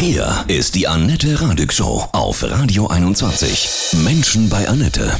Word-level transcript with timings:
Hier 0.00 0.46
ist 0.48 0.76
die 0.76 0.88
Annette 0.88 1.42
Radig 1.42 1.74
Show 1.74 2.02
auf 2.12 2.42
Radio 2.42 2.86
21. 2.86 4.02
Menschen 4.02 4.48
bei 4.48 4.66
Annette. 4.66 5.12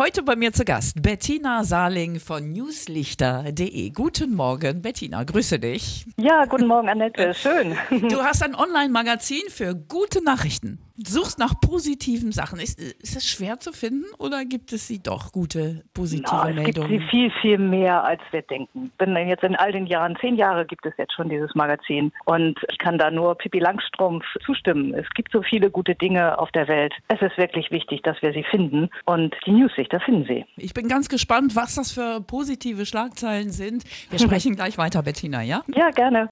Heute 0.00 0.22
bei 0.22 0.34
mir 0.34 0.50
zu 0.54 0.64
Gast 0.64 1.02
Bettina 1.02 1.62
Saling 1.62 2.18
von 2.18 2.50
newslichter.de. 2.50 3.90
Guten 3.90 4.34
Morgen, 4.34 4.80
Bettina, 4.80 5.24
grüße 5.24 5.58
dich. 5.58 6.06
Ja, 6.16 6.46
guten 6.46 6.66
Morgen, 6.68 6.88
Annette. 6.88 7.34
Schön. 7.34 7.76
Du 8.08 8.22
hast 8.22 8.42
ein 8.42 8.54
Online-Magazin 8.54 9.42
für 9.50 9.74
gute 9.74 10.24
Nachrichten. 10.24 10.78
Suchst 10.96 11.40
nach 11.40 11.60
positiven 11.60 12.30
Sachen. 12.30 12.60
Ist, 12.60 12.80
ist 12.80 13.16
es 13.16 13.28
schwer 13.28 13.58
zu 13.58 13.72
finden 13.72 14.04
oder 14.18 14.44
gibt 14.44 14.72
es 14.72 14.86
sie 14.86 15.02
doch, 15.02 15.32
gute, 15.32 15.82
positive 15.92 16.32
no, 16.32 16.48
es 16.48 16.54
Meldungen? 16.54 16.88
gibt 16.88 17.02
sie 17.02 17.08
viel, 17.08 17.32
viel 17.40 17.58
mehr, 17.58 18.04
als 18.04 18.20
wir 18.30 18.42
denken. 18.42 18.92
Bin 18.96 19.16
jetzt 19.16 19.42
in 19.42 19.56
all 19.56 19.72
den 19.72 19.86
Jahren, 19.86 20.16
zehn 20.20 20.36
Jahre 20.36 20.64
gibt 20.64 20.86
es 20.86 20.92
jetzt 20.96 21.12
schon 21.14 21.28
dieses 21.28 21.52
Magazin 21.56 22.12
und 22.26 22.60
ich 22.70 22.78
kann 22.78 22.96
da 22.96 23.10
nur 23.10 23.34
Pippi 23.34 23.58
Langstrumpf 23.58 24.24
zustimmen. 24.46 24.94
Es 24.94 25.08
gibt 25.14 25.32
so 25.32 25.42
viele 25.42 25.68
gute 25.70 25.96
Dinge 25.96 26.38
auf 26.38 26.52
der 26.52 26.68
Welt. 26.68 26.94
Es 27.08 27.20
ist 27.20 27.36
wirklich 27.38 27.72
wichtig, 27.72 28.02
dass 28.02 28.20
wir 28.22 28.32
sie 28.32 28.44
finden 28.44 28.88
und 29.04 29.34
die 29.46 29.50
Newslichter 29.50 29.98
finden 29.98 30.26
sie. 30.26 30.44
Ich 30.56 30.74
bin 30.74 30.86
ganz 30.86 31.08
gespannt, 31.08 31.56
was 31.56 31.74
das 31.74 31.90
für 31.90 32.20
positive 32.20 32.86
Schlagzeilen 32.86 33.50
sind. 33.50 33.82
Wir 34.10 34.18
sprechen 34.20 34.54
gleich 34.54 34.78
weiter, 34.78 35.02
Bettina, 35.02 35.42
ja? 35.42 35.62
Ja, 35.74 35.90
gerne. 35.90 36.28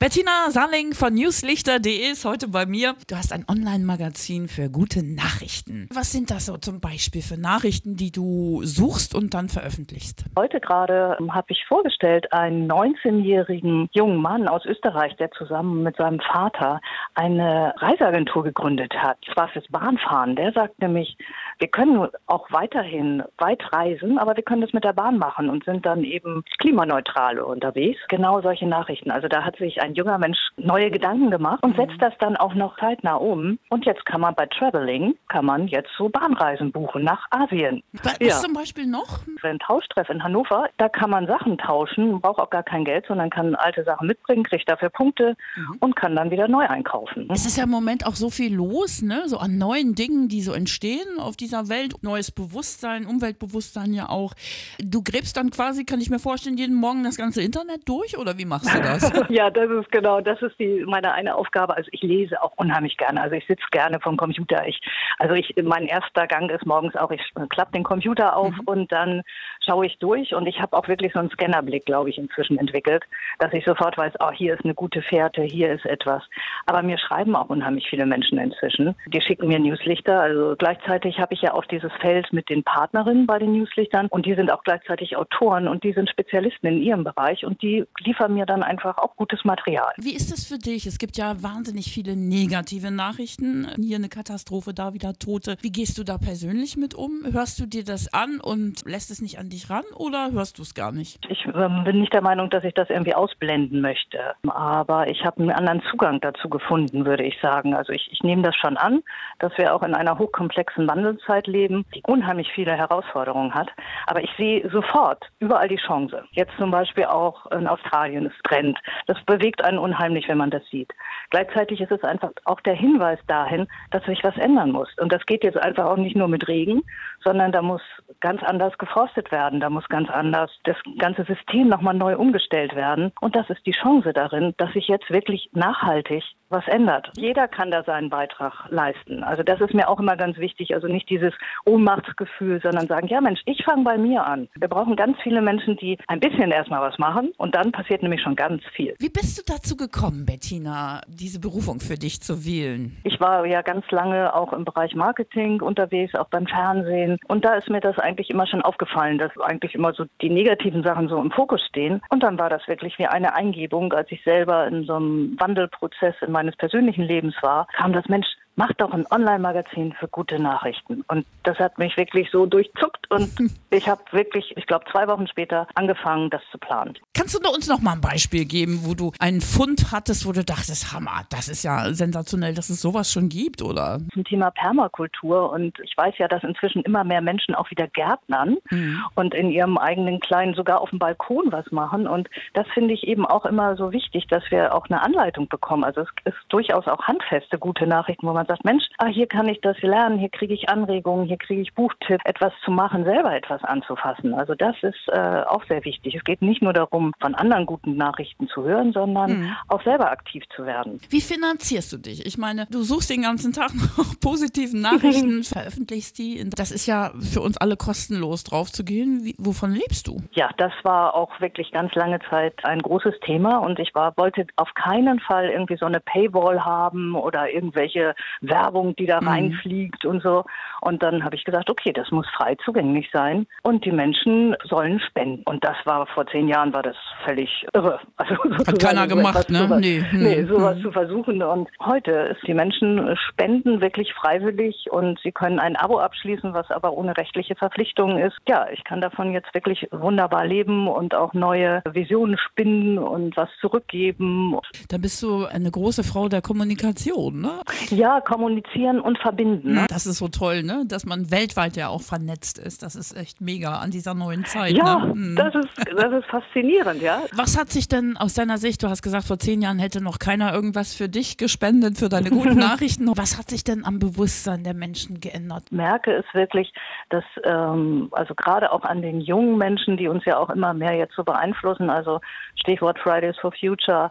Bettina 0.00 0.48
Salling 0.50 0.92
von 0.94 1.12
newslichter.de 1.12 2.12
ist 2.12 2.24
heute 2.24 2.46
bei 2.46 2.66
mir. 2.66 2.94
Du 3.08 3.16
hast 3.16 3.32
ein 3.32 3.44
Online-Magazin 3.50 4.46
für 4.46 4.70
gute 4.70 5.02
Nachrichten. 5.02 5.88
Was 5.92 6.12
sind 6.12 6.30
das 6.30 6.46
so 6.46 6.56
zum 6.56 6.78
Beispiel 6.78 7.20
für 7.20 7.36
Nachrichten, 7.36 7.96
die 7.96 8.12
du 8.12 8.60
suchst 8.62 9.12
und 9.16 9.34
dann 9.34 9.48
veröffentlichst? 9.48 10.24
Heute 10.38 10.60
gerade 10.60 11.18
habe 11.32 11.46
ich 11.48 11.64
vorgestellt 11.66 12.32
einen 12.32 12.70
19-jährigen 12.70 13.88
jungen 13.90 14.22
Mann 14.22 14.46
aus 14.46 14.64
Österreich, 14.66 15.16
der 15.16 15.32
zusammen 15.32 15.82
mit 15.82 15.96
seinem 15.96 16.20
Vater 16.20 16.80
eine 17.16 17.74
Reiseagentur 17.78 18.44
gegründet 18.44 18.94
hat. 18.94 19.18
Das 19.26 19.36
war 19.36 19.48
fürs 19.48 19.66
Bahnfahren. 19.66 20.36
Der 20.36 20.52
sagt 20.52 20.80
nämlich, 20.80 21.18
wir 21.58 21.66
können 21.66 22.06
auch 22.26 22.46
weiterhin 22.52 23.24
weit 23.38 23.72
reisen, 23.72 24.16
aber 24.18 24.36
wir 24.36 24.44
können 24.44 24.60
das 24.60 24.72
mit 24.72 24.84
der 24.84 24.92
Bahn 24.92 25.18
machen 25.18 25.50
und 25.50 25.64
sind 25.64 25.84
dann 25.84 26.04
eben 26.04 26.44
klimaneutral 26.58 27.40
unterwegs. 27.40 27.98
Genau 28.08 28.40
solche 28.42 28.68
Nachrichten. 28.68 29.10
Also 29.10 29.26
da 29.26 29.42
hat 29.42 29.56
sich 29.56 29.82
ein 29.82 29.87
junger 29.94 30.18
Mensch 30.18 30.38
neue 30.56 30.90
Gedanken 30.90 31.30
gemacht 31.30 31.62
und 31.62 31.76
setzt 31.76 32.00
das 32.00 32.12
dann 32.18 32.36
auch 32.36 32.54
noch 32.54 32.78
zeitnah 32.78 33.14
um. 33.14 33.58
Und 33.70 33.84
jetzt 33.84 34.04
kann 34.06 34.20
man 34.20 34.34
bei 34.34 34.46
Traveling, 34.46 35.14
kann 35.28 35.44
man 35.44 35.68
jetzt 35.68 35.90
so 35.96 36.08
Bahnreisen 36.08 36.72
buchen 36.72 37.04
nach 37.04 37.26
Asien. 37.30 37.82
Was 38.02 38.16
ja. 38.20 38.34
zum 38.34 38.52
Beispiel 38.52 38.86
noch? 38.86 39.20
Ein 39.42 39.58
Tauschtreff 39.58 40.08
in 40.10 40.22
Hannover, 40.22 40.68
da 40.78 40.88
kann 40.88 41.10
man 41.10 41.26
Sachen 41.26 41.58
tauschen, 41.58 42.20
braucht 42.20 42.38
auch 42.38 42.50
gar 42.50 42.62
kein 42.62 42.84
Geld, 42.84 43.06
sondern 43.06 43.30
kann 43.30 43.54
alte 43.54 43.84
Sachen 43.84 44.06
mitbringen, 44.06 44.44
kriegt 44.44 44.68
dafür 44.68 44.90
Punkte 44.90 45.36
mhm. 45.56 45.76
und 45.80 45.96
kann 45.96 46.16
dann 46.16 46.30
wieder 46.30 46.48
neu 46.48 46.66
einkaufen. 46.66 47.28
Es 47.32 47.46
ist 47.46 47.56
ja 47.56 47.64
im 47.64 47.70
Moment 47.70 48.06
auch 48.06 48.14
so 48.14 48.30
viel 48.30 48.54
los, 48.54 49.02
ne? 49.02 49.22
so 49.26 49.38
an 49.38 49.58
neuen 49.58 49.94
Dingen, 49.94 50.28
die 50.28 50.42
so 50.42 50.52
entstehen 50.52 51.18
auf 51.18 51.36
dieser 51.36 51.68
Welt. 51.68 51.94
Neues 52.02 52.30
Bewusstsein, 52.30 53.06
Umweltbewusstsein 53.06 53.92
ja 53.94 54.08
auch. 54.08 54.34
Du 54.78 55.02
gräbst 55.02 55.36
dann 55.36 55.50
quasi, 55.50 55.84
kann 55.84 56.00
ich 56.00 56.10
mir 56.10 56.18
vorstellen, 56.18 56.56
jeden 56.56 56.76
Morgen 56.76 57.04
das 57.04 57.16
ganze 57.16 57.42
Internet 57.42 57.88
durch 57.88 58.18
oder 58.18 58.38
wie 58.38 58.44
machst 58.44 58.72
du 58.72 58.80
das? 58.80 59.12
ja, 59.28 59.50
das 59.50 59.68
ist 59.78 59.90
genau, 59.90 60.20
das 60.20 60.40
ist 60.42 60.58
die 60.58 60.84
meine 60.86 61.12
eine 61.12 61.34
Aufgabe. 61.34 61.76
Also 61.76 61.88
ich 61.92 62.02
lese 62.02 62.42
auch 62.42 62.52
unheimlich 62.56 62.96
gerne. 62.96 63.20
Also 63.20 63.36
ich 63.36 63.46
sitze 63.46 63.64
gerne 63.70 64.00
vom 64.00 64.16
Computer. 64.16 64.66
Ich, 64.66 64.80
also 65.18 65.34
ich, 65.34 65.54
mein 65.62 65.86
erster 65.86 66.26
Gang 66.26 66.50
ist 66.50 66.66
morgens 66.66 66.96
auch, 66.96 67.10
ich 67.10 67.22
klappe 67.48 67.72
den 67.72 67.84
Computer 67.84 68.36
auf 68.36 68.52
mhm. 68.52 68.62
und 68.66 68.92
dann 68.92 69.22
schaue 69.64 69.86
ich 69.86 69.98
durch 69.98 70.34
und 70.34 70.46
ich 70.46 70.60
habe 70.60 70.76
auch 70.76 70.88
wirklich 70.88 71.12
so 71.12 71.20
einen 71.20 71.30
Scannerblick, 71.30 71.86
glaube 71.86 72.10
ich, 72.10 72.18
inzwischen 72.18 72.58
entwickelt, 72.58 73.04
dass 73.38 73.52
ich 73.52 73.64
sofort 73.64 73.96
weiß, 73.96 74.14
oh, 74.20 74.30
hier 74.30 74.54
ist 74.54 74.64
eine 74.64 74.74
gute 74.74 75.02
Fährte, 75.02 75.42
hier 75.42 75.72
ist 75.72 75.86
etwas. 75.86 76.22
Aber 76.66 76.82
mir 76.82 76.98
schreiben 76.98 77.36
auch 77.36 77.48
unheimlich 77.48 77.88
viele 77.88 78.06
Menschen 78.06 78.38
inzwischen. 78.38 78.94
Die 79.06 79.20
schicken 79.20 79.48
mir 79.48 79.58
Newslichter. 79.58 80.20
Also 80.20 80.56
gleichzeitig 80.56 81.18
habe 81.20 81.34
ich 81.34 81.42
ja 81.42 81.54
auch 81.54 81.64
dieses 81.66 81.92
Feld 82.00 82.32
mit 82.32 82.48
den 82.48 82.64
Partnerinnen 82.64 83.26
bei 83.26 83.38
den 83.38 83.52
Newslichtern 83.52 84.08
und 84.10 84.26
die 84.26 84.34
sind 84.34 84.50
auch 84.52 84.64
gleichzeitig 84.64 85.16
Autoren 85.16 85.68
und 85.68 85.84
die 85.84 85.92
sind 85.92 86.10
Spezialisten 86.10 86.66
in 86.66 86.82
ihrem 86.82 87.04
Bereich 87.04 87.44
und 87.44 87.62
die 87.62 87.84
liefern 88.00 88.34
mir 88.34 88.46
dann 88.46 88.62
einfach 88.62 88.98
auch 88.98 89.16
gutes 89.16 89.44
Material. 89.44 89.67
Wie 89.98 90.14
ist 90.14 90.32
es 90.32 90.46
für 90.46 90.58
dich? 90.58 90.86
Es 90.86 90.98
gibt 90.98 91.16
ja 91.16 91.42
wahnsinnig 91.42 91.92
viele 91.92 92.16
negative 92.16 92.90
Nachrichten. 92.90 93.68
Hier 93.76 93.96
eine 93.96 94.08
Katastrophe, 94.08 94.72
da 94.72 94.94
wieder 94.94 95.14
Tote. 95.14 95.56
Wie 95.60 95.70
gehst 95.70 95.98
du 95.98 96.04
da 96.04 96.16
persönlich 96.16 96.76
mit 96.76 96.94
um? 96.94 97.24
Hörst 97.30 97.60
du 97.60 97.66
dir 97.66 97.84
das 97.84 98.12
an 98.14 98.40
und 98.40 98.84
lässt 98.86 99.10
es 99.10 99.20
nicht 99.20 99.38
an 99.38 99.50
dich 99.50 99.68
ran 99.68 99.84
oder 99.94 100.32
hörst 100.32 100.58
du 100.58 100.62
es 100.62 100.74
gar 100.74 100.92
nicht? 100.92 101.26
Ich 101.28 101.44
ähm, 101.46 101.84
bin 101.84 102.00
nicht 102.00 102.14
der 102.14 102.22
Meinung, 102.22 102.48
dass 102.50 102.64
ich 102.64 102.74
das 102.74 102.88
irgendwie 102.88 103.14
ausblenden 103.14 103.80
möchte. 103.80 104.18
Aber 104.48 105.08
ich 105.08 105.24
habe 105.24 105.40
einen 105.40 105.50
anderen 105.50 105.82
Zugang 105.90 106.20
dazu 106.20 106.48
gefunden, 106.48 107.04
würde 107.04 107.24
ich 107.24 107.38
sagen. 107.42 107.74
Also 107.74 107.92
ich, 107.92 108.08
ich 108.10 108.22
nehme 108.22 108.42
das 108.42 108.56
schon 108.56 108.76
an, 108.76 109.02
dass 109.38 109.52
wir 109.58 109.74
auch 109.74 109.82
in 109.82 109.94
einer 109.94 110.18
hochkomplexen 110.18 110.88
Wandelzeit 110.88 111.46
leben, 111.46 111.84
die 111.94 112.02
unheimlich 112.06 112.48
viele 112.54 112.72
Herausforderungen 112.72 113.54
hat. 113.54 113.68
Aber 114.06 114.22
ich 114.22 114.30
sehe 114.36 114.68
sofort 114.70 115.24
überall 115.40 115.68
die 115.68 115.76
Chance. 115.76 116.24
Jetzt 116.32 116.52
zum 116.58 116.70
Beispiel 116.70 117.04
auch 117.04 117.46
in 117.50 117.66
Australien, 117.66 118.26
es 118.26 118.42
brennt. 118.42 118.78
Das 119.06 119.18
bewegt 119.24 119.57
einen 119.62 119.78
unheimlich, 119.78 120.28
wenn 120.28 120.38
man 120.38 120.50
das 120.50 120.62
sieht. 120.70 120.92
Gleichzeitig 121.30 121.80
ist 121.80 121.92
es 121.92 122.02
einfach 122.02 122.30
auch 122.44 122.60
der 122.60 122.74
Hinweis 122.74 123.18
dahin, 123.26 123.66
dass 123.90 124.04
sich 124.04 124.22
was 124.24 124.36
ändern 124.36 124.72
muss. 124.72 124.88
Und 124.98 125.12
das 125.12 125.24
geht 125.26 125.44
jetzt 125.44 125.58
einfach 125.58 125.86
auch 125.86 125.96
nicht 125.96 126.16
nur 126.16 126.28
mit 126.28 126.48
Regen, 126.48 126.82
sondern 127.24 127.52
da 127.52 127.62
muss 127.62 127.82
ganz 128.20 128.42
anders 128.42 128.76
geforstet 128.78 129.30
werden. 129.30 129.60
Da 129.60 129.70
muss 129.70 129.88
ganz 129.88 130.08
anders 130.10 130.50
das 130.64 130.76
ganze 130.98 131.24
System 131.24 131.68
nochmal 131.68 131.94
neu 131.94 132.16
umgestellt 132.16 132.74
werden. 132.74 133.12
Und 133.20 133.36
das 133.36 133.48
ist 133.50 133.64
die 133.66 133.72
Chance 133.72 134.12
darin, 134.12 134.54
dass 134.56 134.72
sich 134.72 134.88
jetzt 134.88 135.10
wirklich 135.10 135.50
nachhaltig 135.52 136.24
was 136.50 136.66
ändert. 136.68 137.10
Jeder 137.16 137.48
kann 137.48 137.70
da 137.70 137.82
seinen 137.82 138.10
Beitrag 138.10 138.52
leisten. 138.70 139.22
Also 139.22 139.42
das 139.42 139.60
ist 139.60 139.74
mir 139.74 139.88
auch 139.88 140.00
immer 140.00 140.16
ganz 140.16 140.38
wichtig. 140.38 140.74
Also 140.74 140.86
nicht 140.86 141.08
dieses 141.10 141.32
Ohnmachtsgefühl, 141.64 142.60
sondern 142.62 142.86
sagen, 142.86 143.08
ja 143.08 143.20
Mensch, 143.20 143.40
ich 143.46 143.64
fange 143.64 143.84
bei 143.84 143.98
mir 143.98 144.26
an. 144.26 144.48
Wir 144.56 144.68
brauchen 144.68 144.96
ganz 144.96 145.18
viele 145.22 145.42
Menschen, 145.42 145.76
die 145.76 145.98
ein 146.06 146.20
bisschen 146.20 146.50
erstmal 146.50 146.80
was 146.80 146.98
machen 146.98 147.32
und 147.36 147.54
dann 147.54 147.72
passiert 147.72 148.02
nämlich 148.02 148.22
schon 148.22 148.36
ganz 148.36 148.62
viel. 148.74 148.94
Wie 148.98 149.08
bist 149.08 149.38
du 149.38 149.52
dazu 149.52 149.76
gekommen, 149.76 150.24
Bettina, 150.26 151.02
diese 151.08 151.40
Berufung 151.40 151.80
für 151.80 151.96
dich 151.96 152.20
zu 152.20 152.44
wählen? 152.44 152.96
Ich 153.04 153.20
war 153.20 153.46
ja 153.46 153.62
ganz 153.62 153.84
lange 153.90 154.34
auch 154.34 154.52
im 154.52 154.64
Bereich 154.64 154.94
Marketing 154.94 155.60
unterwegs, 155.60 156.14
auch 156.14 156.28
beim 156.28 156.46
Fernsehen. 156.46 157.18
Und 157.28 157.44
da 157.44 157.54
ist 157.54 157.68
mir 157.68 157.80
das 157.80 157.98
eigentlich 157.98 158.30
immer 158.30 158.46
schon 158.46 158.62
aufgefallen, 158.62 159.18
dass 159.18 159.32
eigentlich 159.40 159.74
immer 159.74 159.92
so 159.92 160.04
die 160.22 160.30
negativen 160.30 160.82
Sachen 160.82 161.08
so 161.08 161.20
im 161.20 161.30
Fokus 161.30 161.62
stehen. 161.62 162.00
Und 162.10 162.22
dann 162.22 162.38
war 162.38 162.50
das 162.50 162.66
wirklich 162.68 162.98
wie 162.98 163.06
eine 163.06 163.34
Eingebung, 163.34 163.92
als 163.92 164.10
ich 164.10 164.22
selber 164.24 164.66
in 164.66 164.84
so 164.84 164.94
einem 164.94 165.36
Wandelprozess 165.38 166.14
in 166.20 166.32
meines 166.38 166.54
persönlichen 166.54 167.02
Lebens 167.02 167.34
war, 167.42 167.66
kam 167.76 167.92
das 167.92 168.08
Mensch, 168.08 168.28
mach 168.54 168.72
doch 168.74 168.92
ein 168.92 169.04
Online-Magazin 169.10 169.92
für 169.98 170.06
gute 170.06 170.38
Nachrichten. 170.38 171.02
Und 171.08 171.26
das 171.42 171.58
hat 171.58 171.78
mich 171.78 171.96
wirklich 171.96 172.30
so 172.30 172.46
durchzuckt 172.46 173.10
und 173.10 173.28
ich 173.70 173.88
habe 173.88 174.02
wirklich, 174.12 174.56
ich 174.56 174.66
glaube, 174.66 174.84
zwei 174.92 175.08
Wochen 175.08 175.26
später 175.26 175.66
angefangen, 175.74 176.30
das 176.30 176.42
zu 176.52 176.58
planen. 176.58 176.96
Kannst 177.28 177.44
du 177.44 177.50
uns 177.50 177.68
noch 177.68 177.82
mal 177.82 177.92
ein 177.92 178.00
Beispiel 178.00 178.46
geben, 178.46 178.80
wo 178.84 178.94
du 178.94 179.12
einen 179.18 179.42
Fund 179.42 179.92
hattest, 179.92 180.26
wo 180.26 180.32
du 180.32 180.42
dachtest, 180.42 180.94
Hammer, 180.94 181.26
das 181.28 181.50
ist 181.50 181.62
ja 181.62 181.92
sensationell, 181.92 182.54
dass 182.54 182.70
es 182.70 182.80
sowas 182.80 183.12
schon 183.12 183.28
gibt, 183.28 183.60
oder? 183.60 183.98
Zum 184.14 184.24
Thema 184.24 184.50
Permakultur 184.50 185.52
und 185.52 185.78
ich 185.80 185.94
weiß 185.94 186.14
ja, 186.16 186.26
dass 186.26 186.42
inzwischen 186.42 186.80
immer 186.84 187.04
mehr 187.04 187.20
Menschen 187.20 187.54
auch 187.54 187.70
wieder 187.70 187.86
gärtnern 187.86 188.56
mhm. 188.70 189.04
und 189.14 189.34
in 189.34 189.50
ihrem 189.50 189.76
eigenen 189.76 190.20
kleinen, 190.20 190.54
sogar 190.54 190.80
auf 190.80 190.88
dem 190.88 190.98
Balkon 190.98 191.52
was 191.52 191.70
machen. 191.70 192.06
Und 192.06 192.30
das 192.54 192.66
finde 192.72 192.94
ich 192.94 193.06
eben 193.06 193.26
auch 193.26 193.44
immer 193.44 193.76
so 193.76 193.92
wichtig, 193.92 194.26
dass 194.28 194.44
wir 194.50 194.74
auch 194.74 194.86
eine 194.88 195.02
Anleitung 195.02 195.48
bekommen. 195.48 195.84
Also 195.84 196.00
es 196.00 196.08
ist 196.24 196.38
durchaus 196.48 196.86
auch 196.86 197.02
handfeste 197.02 197.58
gute 197.58 197.86
Nachrichten, 197.86 198.26
wo 198.26 198.32
man 198.32 198.46
sagt, 198.46 198.64
Mensch, 198.64 198.84
ah, 198.96 199.08
hier 199.08 199.26
kann 199.26 199.48
ich 199.48 199.60
das 199.60 199.76
lernen, 199.82 200.18
hier 200.18 200.30
kriege 200.30 200.54
ich 200.54 200.70
Anregungen, 200.70 201.26
hier 201.26 201.36
kriege 201.36 201.60
ich 201.60 201.74
Buchtipps, 201.74 202.24
etwas 202.24 202.54
zu 202.64 202.70
machen, 202.70 203.04
selber 203.04 203.36
etwas 203.36 203.62
anzufassen. 203.64 204.32
Also 204.32 204.54
das 204.54 204.76
ist 204.80 205.08
äh, 205.08 205.42
auch 205.46 205.64
sehr 205.68 205.84
wichtig. 205.84 206.14
Es 206.14 206.24
geht 206.24 206.40
nicht 206.40 206.62
nur 206.62 206.72
darum, 206.72 207.12
von 207.20 207.34
anderen 207.34 207.66
guten 207.66 207.96
Nachrichten 207.96 208.48
zu 208.48 208.64
hören, 208.64 208.92
sondern 208.92 209.40
mhm. 209.40 209.56
auch 209.68 209.82
selber 209.82 210.10
aktiv 210.10 210.44
zu 210.54 210.64
werden. 210.64 211.00
Wie 211.08 211.20
finanzierst 211.20 211.92
du 211.92 211.98
dich? 211.98 212.26
Ich 212.26 212.38
meine, 212.38 212.66
du 212.70 212.82
suchst 212.82 213.10
den 213.10 213.22
ganzen 213.22 213.52
Tag 213.52 213.72
nach 213.74 214.20
positiven 214.20 214.80
Nachrichten, 214.80 215.42
veröffentlichst 215.44 216.18
die. 216.18 216.48
Das 216.50 216.70
ist 216.70 216.86
ja 216.86 217.12
für 217.18 217.40
uns 217.40 217.56
alle 217.56 217.76
kostenlos 217.76 218.44
drauf 218.44 218.70
zu 218.70 218.84
gehen. 218.84 219.24
Wie, 219.24 219.34
wovon 219.38 219.72
lebst 219.72 220.06
du? 220.06 220.22
Ja, 220.32 220.50
das 220.56 220.72
war 220.82 221.14
auch 221.14 221.40
wirklich 221.40 221.72
ganz 221.72 221.94
lange 221.94 222.18
Zeit 222.30 222.64
ein 222.64 222.80
großes 222.80 223.14
Thema 223.20 223.58
und 223.58 223.78
ich 223.78 223.94
war, 223.94 224.16
wollte 224.16 224.46
auf 224.56 224.72
keinen 224.74 225.20
Fall 225.20 225.48
irgendwie 225.48 225.76
so 225.76 225.86
eine 225.86 226.00
Paywall 226.00 226.64
haben 226.64 227.14
oder 227.14 227.50
irgendwelche 227.50 228.14
Werbung, 228.40 228.94
die 228.96 229.06
da 229.06 229.20
mhm. 229.20 229.28
reinfliegt 229.28 230.04
und 230.04 230.22
so. 230.22 230.44
Und 230.80 231.02
dann 231.02 231.24
habe 231.24 231.36
ich 231.36 231.44
gesagt, 231.44 231.70
okay, 231.70 231.92
das 231.92 232.10
muss 232.10 232.26
frei 232.36 232.56
zugänglich 232.64 233.10
sein 233.12 233.46
und 233.62 233.84
die 233.84 233.92
Menschen 233.92 234.56
sollen 234.64 235.00
spenden. 235.00 235.42
Und 235.44 235.64
das 235.64 235.76
war 235.84 236.06
vor 236.06 236.26
zehn 236.26 236.48
Jahren 236.48 236.72
war 236.72 236.82
das 236.82 236.96
völlig 237.24 237.66
irre. 237.74 238.00
Also 238.16 238.34
Hat 238.66 238.78
keiner 238.80 239.06
gemacht, 239.06 239.48
ne? 239.48 239.60
Sowas, 239.60 239.80
nee. 239.80 240.04
nee, 240.12 240.36
hm, 240.36 240.48
sowas 240.48 240.76
hm. 240.76 240.82
zu 240.82 240.92
versuchen. 240.92 241.42
Und 241.42 241.68
heute 241.80 242.10
ist 242.10 242.46
die 242.46 242.54
Menschen 242.54 243.16
spenden 243.28 243.80
wirklich 243.80 244.12
freiwillig 244.12 244.90
und 244.90 245.18
sie 245.22 245.32
können 245.32 245.58
ein 245.58 245.76
Abo 245.76 245.98
abschließen, 245.98 246.52
was 246.52 246.70
aber 246.70 246.92
ohne 246.92 247.16
rechtliche 247.16 247.54
Verpflichtungen 247.54 248.18
ist. 248.18 248.36
Ja, 248.48 248.66
ich 248.72 248.82
kann 248.84 249.00
davon 249.00 249.32
jetzt 249.32 249.54
wirklich 249.54 249.86
wunderbar 249.92 250.46
leben 250.46 250.88
und 250.88 251.14
auch 251.14 251.32
neue 251.32 251.82
Visionen 251.90 252.36
spinnen 252.38 252.98
und 252.98 253.36
was 253.36 253.48
zurückgeben. 253.60 254.58
Da 254.88 254.98
bist 254.98 255.22
du 255.22 255.46
eine 255.46 255.70
große 255.70 256.02
Frau 256.04 256.28
der 256.28 256.42
Kommunikation, 256.42 257.40
ne? 257.40 257.60
Ja, 257.90 258.20
kommunizieren 258.20 259.00
und 259.00 259.18
verbinden. 259.18 259.74
Ne? 259.74 259.86
Das 259.88 260.06
ist 260.06 260.18
so 260.18 260.28
toll, 260.28 260.62
ne? 260.62 260.84
Dass 260.86 261.06
man 261.06 261.30
weltweit 261.30 261.76
ja 261.76 261.88
auch 261.88 262.02
vernetzt 262.02 262.58
ist. 262.58 262.82
Das 262.82 262.96
ist 262.96 263.16
echt 263.16 263.40
mega 263.40 263.78
an 263.78 263.90
dieser 263.90 264.14
neuen 264.14 264.44
Zeit. 264.44 264.76
Ja, 264.76 264.98
ne? 264.98 265.12
hm. 265.12 265.36
das, 265.36 265.54
ist, 265.54 265.68
das 265.96 266.12
ist 266.12 266.26
faszinierend, 266.26 266.87
ja. 266.96 267.22
Was 267.32 267.58
hat 267.58 267.70
sich 267.70 267.88
denn 267.88 268.16
aus 268.16 268.34
deiner 268.34 268.58
Sicht, 268.58 268.82
du 268.82 268.88
hast 268.88 269.02
gesagt, 269.02 269.24
vor 269.24 269.38
zehn 269.38 269.62
Jahren 269.62 269.78
hätte 269.78 270.02
noch 270.02 270.18
keiner 270.18 270.52
irgendwas 270.52 270.94
für 270.94 271.08
dich 271.08 271.36
gespendet, 271.36 271.98
für 271.98 272.08
deine 272.08 272.30
guten 272.30 272.58
Nachrichten. 272.58 273.08
Was 273.16 273.38
hat 273.38 273.50
sich 273.50 273.64
denn 273.64 273.84
am 273.84 273.98
Bewusstsein 273.98 274.64
der 274.64 274.74
Menschen 274.74 275.20
geändert? 275.20 275.64
Ich 275.66 275.72
merke 275.72 276.12
es 276.12 276.24
wirklich, 276.32 276.72
dass 277.10 277.24
ähm, 277.44 278.08
also 278.12 278.34
gerade 278.34 278.72
auch 278.72 278.82
an 278.82 279.02
den 279.02 279.20
jungen 279.20 279.58
Menschen, 279.58 279.96
die 279.96 280.08
uns 280.08 280.24
ja 280.24 280.38
auch 280.38 280.50
immer 280.50 280.74
mehr 280.74 280.94
jetzt 280.94 281.14
so 281.14 281.24
beeinflussen, 281.24 281.90
also 281.90 282.20
Stichwort 282.56 282.98
Fridays 282.98 283.36
for 283.38 283.52
Future, 283.52 284.10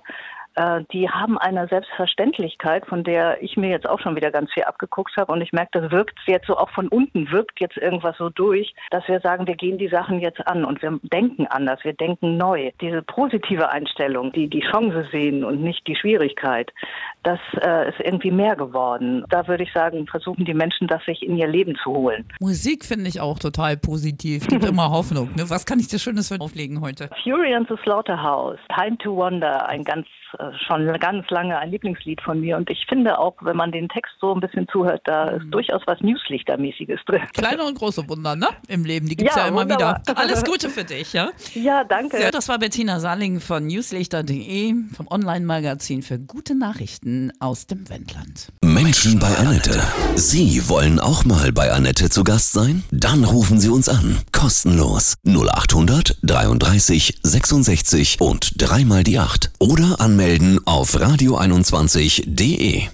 äh, 0.58 0.84
die 0.92 1.10
haben 1.10 1.38
eine 1.38 1.68
Selbstverständlichkeit, 1.68 2.86
von 2.88 3.04
der 3.04 3.42
ich 3.44 3.58
mir 3.58 3.70
jetzt 3.70 3.88
auch 3.88 4.00
schon 4.00 4.16
wieder 4.16 4.32
ganz 4.32 4.52
viel 4.52 4.64
abgeguckt 4.64 5.16
habe. 5.16 5.32
Und 5.32 5.42
ich 5.42 5.54
merke, 5.54 5.80
das 5.80 5.92
wirkt 5.92 6.18
jetzt 6.26 6.48
so 6.48 6.58
auch 6.58 6.70
von 6.72 6.88
unten, 6.88 7.32
wirkt 7.32 7.60
jetzt 7.60 7.78
irgendwas 7.78 8.18
so 8.18 8.30
durch, 8.30 8.74
dass 8.90 9.08
wir 9.08 9.20
sagen, 9.20 9.46
wir 9.46 9.56
gehen 9.56 9.78
die 9.78 9.88
Sachen 9.88 10.20
jetzt 10.20 10.46
an 10.48 10.66
und 10.66 10.82
wir 10.82 11.00
denken 11.04 11.46
anders, 11.48 11.84
wir 11.84 11.94
denken 11.94 12.38
neu. 12.38 12.72
Diese 12.82 13.04
positive 13.04 13.70
Einstellung, 13.70 14.32
die 14.32 14.50
die 14.50 14.62
Chance 14.62 15.08
sehen 15.12 15.44
und 15.44 15.62
nicht 15.62 15.86
die 15.88 15.96
Schwierigkeit, 15.96 16.74
das 17.22 17.40
äh, 17.62 17.90
ist 17.90 18.00
irgendwie 18.00 18.32
mehr 18.32 18.56
geworden. 18.56 19.26
Da 19.30 19.48
würde 19.48 19.64
ich 19.64 19.74
sagen, 19.74 20.08
versuchen 20.08 20.46
die 20.46 20.54
Menschen 20.56 20.88
das 20.88 21.04
sich 21.06 21.22
in 21.22 21.38
ihr 21.38 21.48
Leben 21.48 21.76
zu 21.84 21.92
holen. 21.92 22.28
Musik 22.40 22.84
finde 22.84 23.08
ich 23.10 23.22
auch 23.22 23.38
total 23.38 23.78
positiv, 23.78 24.48
gibt 24.48 24.66
immer 24.68 24.90
Hoffnung. 24.90 25.30
Ne? 25.36 25.50
Was 25.50 25.66
kann 25.66 25.80
ich 25.80 25.88
dir 25.88 26.00
Schönes 26.00 26.30
für 26.30 26.40
auflegen 26.40 26.82
heute? 26.82 27.10
Fury 27.24 27.54
and 27.54 27.68
the 27.70 27.76
Slaughterhouse, 27.84 28.58
Time 28.76 28.98
to 28.98 29.16
Wonder, 29.16 29.68
ein 29.68 29.84
ganz 29.84 30.08
äh, 30.40 30.47
schon 30.66 30.92
ganz 31.00 31.30
lange 31.30 31.58
ein 31.58 31.72
Lieblingslied 31.72 32.22
von 32.22 32.40
mir. 32.40 32.58
Und 32.58 32.70
ich 32.70 32.86
finde 32.88 33.20
auch, 33.20 33.36
wenn 33.42 33.58
man 33.58 33.72
den 33.72 33.90
Text 33.90 34.14
so 34.20 34.34
ein 34.34 34.40
bisschen 34.40 34.68
zuhört, 34.68 35.02
da 35.06 35.30
ist 35.30 35.46
mhm. 35.46 35.52
durchaus 35.52 35.82
was 35.86 36.00
Newslichtermäßiges 36.02 37.00
drin. 37.06 37.22
Kleine 37.34 37.64
und 37.64 37.78
große 37.78 38.08
Wunder, 38.10 38.36
ne? 38.36 38.48
Im 38.68 38.86
Leben, 38.86 39.08
die 39.08 39.16
gibt 39.16 39.30
es 39.30 39.36
ja, 39.36 39.44
ja, 39.44 39.48
immer 39.50 39.62
wunderbar. 39.62 40.02
wieder. 40.06 40.18
Alles 40.18 40.44
Gute 40.48 40.70
für 40.70 40.84
dich, 40.84 41.14
ja? 41.14 41.30
Ja, 41.54 41.84
danke. 41.84 42.22
Ja, 42.22 42.32
das 42.32 42.50
war 42.50 42.60
Bettina 42.60 43.00
Saling 43.00 43.40
von 43.40 43.66
newslichter.de, 43.68 44.74
vom 44.96 45.08
Online-Magazin 45.08 46.02
für 46.02 46.20
gute 46.20 46.56
Nachrichten 46.56 47.32
aus 47.40 47.68
dem 47.68 47.90
Wendland. 47.90 48.52
Menschen 48.88 49.20
bei 49.20 49.36
Annette. 49.36 49.84
Sie 50.16 50.70
wollen 50.70 51.02
auch 51.02 51.26
mal 51.26 51.52
bei 51.52 51.74
Annette 51.74 52.10
zu 52.10 52.24
Gast 52.24 52.54
sein? 52.54 52.86
Dann 52.90 53.26
rufen 53.26 53.60
Sie 53.60 53.68
uns 53.68 53.90
an. 53.90 54.18
Kostenlos. 54.32 55.16
0800 55.26 56.18
33 56.24 57.20
66 57.22 58.22
und 58.22 58.54
dreimal 58.56 59.04
die 59.04 59.20
8. 59.20 59.52
Oder 59.60 60.00
anmelden 60.00 60.66
auf 60.66 60.96
radio21.de. 60.96 62.88